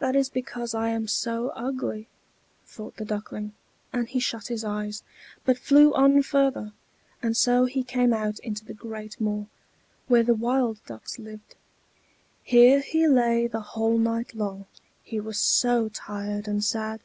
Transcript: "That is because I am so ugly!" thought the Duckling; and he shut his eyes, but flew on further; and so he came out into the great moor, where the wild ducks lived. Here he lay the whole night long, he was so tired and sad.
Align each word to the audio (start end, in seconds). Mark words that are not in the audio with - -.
"That 0.00 0.14
is 0.14 0.28
because 0.28 0.74
I 0.74 0.90
am 0.90 1.08
so 1.08 1.48
ugly!" 1.56 2.08
thought 2.66 2.96
the 2.98 3.06
Duckling; 3.06 3.54
and 3.90 4.06
he 4.06 4.20
shut 4.20 4.48
his 4.48 4.64
eyes, 4.66 5.02
but 5.46 5.56
flew 5.56 5.94
on 5.94 6.20
further; 6.22 6.72
and 7.22 7.34
so 7.34 7.64
he 7.64 7.82
came 7.82 8.12
out 8.12 8.38
into 8.40 8.66
the 8.66 8.74
great 8.74 9.18
moor, 9.18 9.46
where 10.08 10.24
the 10.24 10.34
wild 10.34 10.80
ducks 10.84 11.18
lived. 11.18 11.54
Here 12.44 12.80
he 12.80 13.08
lay 13.08 13.46
the 13.46 13.60
whole 13.62 13.96
night 13.96 14.34
long, 14.34 14.66
he 15.02 15.20
was 15.20 15.38
so 15.38 15.88
tired 15.88 16.46
and 16.46 16.62
sad. 16.62 17.00